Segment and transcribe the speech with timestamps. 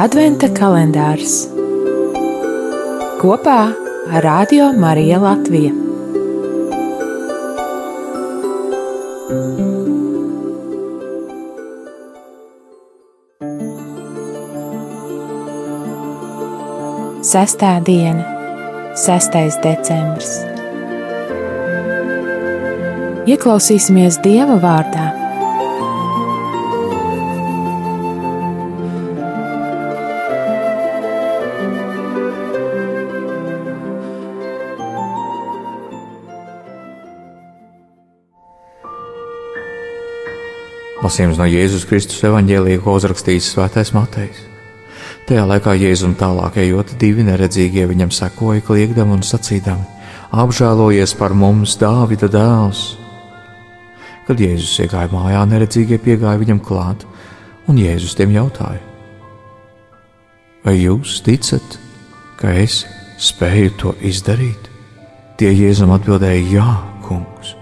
[0.00, 1.34] Adventa kalendārs
[3.20, 3.58] kopā
[4.08, 5.74] ar Radio Mariju Latviju.
[17.20, 18.24] Sestā diena,
[18.96, 19.60] 6.
[19.60, 20.38] decembris.
[23.28, 25.21] Ieklausīsimies Dieva vārdā
[41.02, 44.44] Lasījums no Jēzus Kristus evanģēlīja, ko uzrakstījis Svētais Matejs.
[45.26, 49.82] Tajā laikā Jēzum tālāk ejot, divi neredzīgie viņam sekoja, kliegdami un sacīdami:
[50.30, 52.82] Apžēlojies par mums, Dāvida dēls!
[54.28, 57.02] Kad Jēzus iegāja mājā, neredzīgie piegāja viņam klāt,
[57.66, 58.78] un Jēzus tiem jautāja:
[60.62, 61.80] Vai jūs ticat,
[62.38, 62.84] ka es
[63.18, 64.70] spēju to izdarīt?
[65.34, 66.68] Tie Jēzum atbildēja: Jā,
[67.08, 67.56] kungs!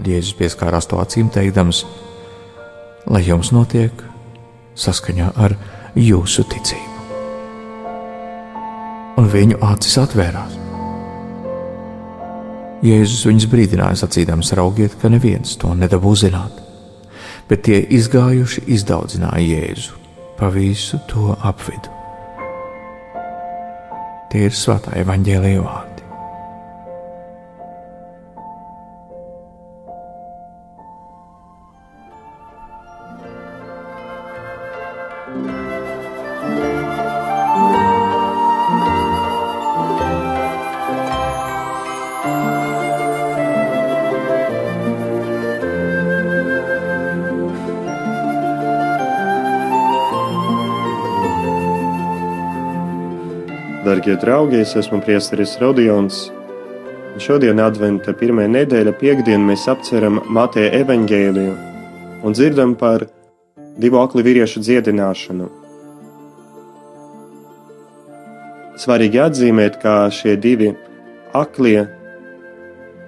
[0.00, 1.82] Tad Jēzus pieskārās to acīm, teikdams,
[3.12, 3.92] lai jums notiek
[4.80, 5.52] saskaņā ar
[5.92, 7.02] jūsu ticību.
[9.20, 10.54] Un viņu acis atvērās.
[12.80, 16.64] Jēzus viņus brīdināja, sacīdams, raugiet, ka neviens to nedabū zināt,
[17.52, 20.00] bet tie izgājuši izdaudzināja Jēzu
[20.40, 21.92] pa visu to apvidu.
[24.32, 25.89] Tie ir svētā evaņģēlīja vārdi.
[53.84, 56.26] Darbie draugi, es esmu Priesteris Rodions.
[57.16, 61.54] Šodien, Adventa pirmā nedēļa, piekdienā, mēs apceram Mateja evaņģēliju
[62.20, 63.06] un dzirdam par
[63.80, 65.48] divu akli vīriešu dziedināšanu.
[68.84, 70.74] Svarīgi atzīmēt, ka šie divi
[71.32, 71.86] aklie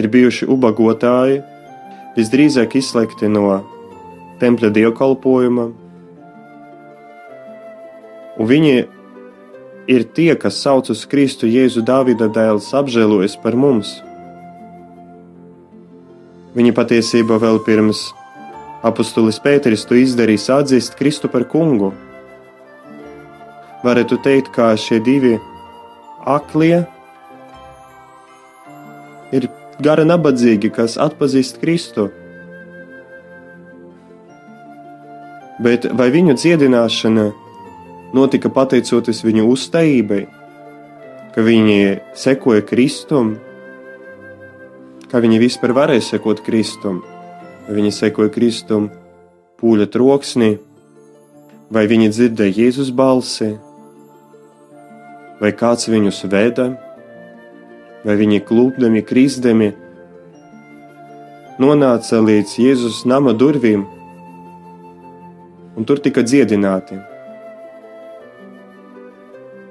[0.00, 1.42] ir bijuši ubagotāji,
[2.16, 3.60] visdrīzāk izslēgti no
[4.40, 5.70] tempļa dievkalpojuma,
[8.40, 8.93] un viņi
[9.88, 13.98] ir tie, kas sauc uz Kristu Jēzu Dāvida dēls, apžēlojas par mums.
[16.54, 18.06] Viņa patiesībā vēl pirms
[18.86, 21.92] apustulis Pēteris to izdarīs atzīst Kristu par kungu.
[23.84, 25.34] Varētu teikt, ka šie divi
[26.24, 26.84] aklie
[29.34, 29.48] ir
[29.82, 32.08] gara nabadzīgi, kas atpazīst Kristu.
[35.64, 37.28] Bet vai viņu dziedināšana
[38.14, 40.22] notika pateicoties viņu uzstājībai,
[41.34, 41.78] ka viņi
[42.14, 43.34] sekoja Kristum,
[45.10, 47.02] kā viņi vispār varēja sekot Kristum,
[47.66, 48.90] viņi sekoja Kristum
[49.58, 50.52] pūļa troksnī,
[51.74, 53.54] vai viņi dzirdēja Jēzus balsi,
[55.40, 56.68] vai kāds viņus veda,
[58.04, 59.72] vai viņi klūpdami, kristdami,
[61.58, 63.82] nonāca līdz Jēzus nama durvīm,
[65.74, 67.13] un tur tika dziedināti.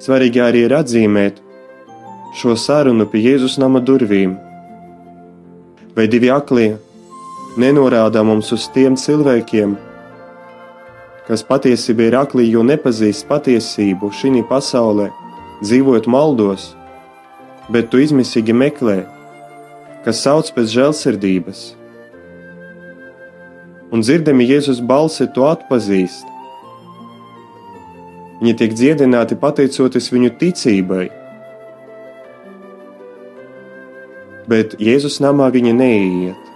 [0.02, 1.44] Svarīgi arī ir atzīmēt
[2.34, 4.34] šo sarunu pie Jēzus nama durvīm.
[5.94, 6.72] Vai divi aklie
[7.62, 9.76] nenorāda mums uz tiem cilvēkiem,
[11.28, 15.12] kas patiesībā ir akli, jo nepazīst patiesību šī pasaulē,
[15.62, 16.72] dzīvojot maldos,
[17.70, 19.04] bet tu izmisīgi meklē,
[20.04, 21.64] kas sauc pēc žēlsirdības.
[23.94, 26.33] Un dzirdami Jēzus balsi to atpazīst,
[28.44, 31.04] Viņi tiek dziedināti pateicoties viņu ticībai.
[34.52, 36.50] Bet Jēzus namā viņi neiet.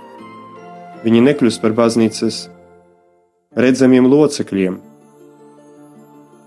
[1.06, 2.42] Viņi nekļūst par baznīcas
[3.56, 4.76] redzamiem locekļiem.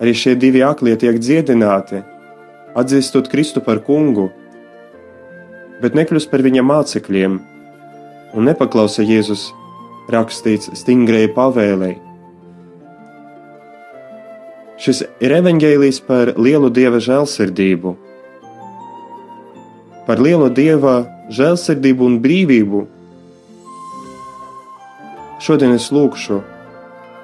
[0.05, 2.03] Arī šie divi aklie tiek dziedināti,
[2.76, 4.29] atzīstot Kristu par kungu,
[5.81, 7.41] bet nekļūst par viņa mācekļiem
[8.37, 9.49] un nepaklausa Jēzus
[10.12, 12.10] rakstīts stingrai pavēlēji
[14.81, 17.91] Šis ir evaņģēlijs par lielu dieva žēlsirdību,
[20.06, 20.94] par lielu dieva
[21.37, 22.81] žēlsirdību un brīvību.
[25.44, 26.41] Šodien es lūkšu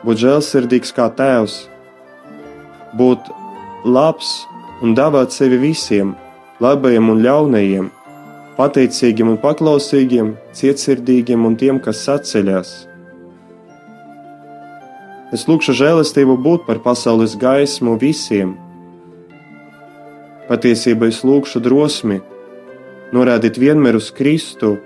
[0.04, 1.54] būt žēlsirdīgs kā tēvs,
[3.00, 3.30] būt
[3.88, 4.34] labs
[4.84, 6.12] un dāvāt sevi visiem,
[6.60, 7.88] labajiem un ļaunajiem,
[8.60, 12.76] pateicīgiem un paklausīgiem, cietsirdīgiem un tiem, kas atceļas.
[15.36, 18.54] Es lūgšu žēlastību būt par pasaules gaismu visiem.
[20.48, 22.22] Patiesībā es lūgšu drosmi,
[23.12, 24.78] norādīt vienmēr uz Kristu,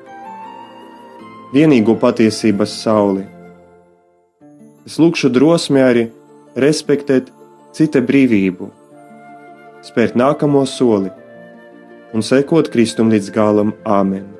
[1.55, 3.29] vienīgo patiesības sauli.
[4.89, 6.05] Es lūgšu drosmi arī
[6.59, 7.31] respektēt
[7.77, 8.73] cita brīvību,
[9.87, 11.15] spērt nākamo soli
[12.11, 14.40] un sekot Kristum līdz galam Āmen.